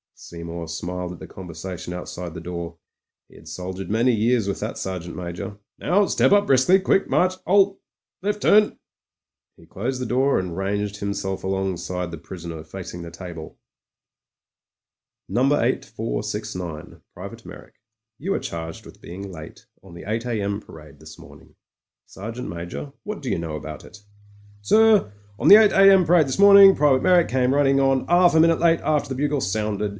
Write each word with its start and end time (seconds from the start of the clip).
Seymour 0.15 0.67
smiled 0.67 1.13
at 1.13 1.19
the 1.19 1.25
conversation 1.27 1.93
outside 1.93 2.33
the 2.35 2.39
door; 2.39 2.77
he 3.27 3.35
had 3.35 3.47
soldiered 3.47 3.89
many 3.89 4.11
years 4.13 4.47
with 4.47 4.59
that 4.59 4.77
Sergeant 4.77 5.15
Major. 5.15 5.57
"Now, 5.79 6.05
step 6.07 6.31
up 6.31 6.45
briskly. 6.47 6.79
Quick 6.79 7.07
march. 7.09 7.35
'Alt 7.47 7.79
Left 8.21 8.39
turn." 8.41 8.77
He 9.57 9.65
closed 9.65 9.99
the 10.01 10.05
door 10.07 10.37
and 10.39 10.55
ranged 10.55 10.97
himself 10.97 11.43
alongside 11.43 12.11
the 12.11 12.19
prisoner 12.19 12.63
facing 12.63 13.01
the 13.01 13.09
table. 13.11 13.57
"No. 15.27 15.41
8469, 15.59 17.01
Private 17.15 17.43
Meyrick— 17.45 17.75
^you 18.21 18.35
are 18.35 18.39
charged 18.39 18.85
with 18.85 19.01
being 19.01 19.31
late 19.31 19.65
on 19.81 19.93
the 19.95 20.03
8 20.07 20.25
a.m. 20.27 20.59
parade 20.61 20.99
this 20.99 21.17
morning. 21.17 21.55
Ser 22.05 22.31
geant 22.31 22.47
Major, 22.47 22.93
what 23.03 23.21
do 23.23 23.29
you 23.31 23.37
know 23.39 23.55
about 23.55 23.83
it?" 23.83 23.97
"Sir, 24.61 25.11
on 25.39 25.47
the 25.47 25.55
8 25.55 25.71
a.m. 25.73 26.05
parade 26.05 26.27
this 26.27 26.37
morning. 26.39 26.75
Private 26.75 27.01
Meyrick 27.03 27.27
came 27.27 27.55
running 27.55 27.79
on 27.79 28.07
'alf 28.07 28.35
a 28.35 28.39
minute 28.39 28.61
after 28.81 29.09
the 29.09 29.15
bugle 29.15 29.41
sounded. 29.41 29.89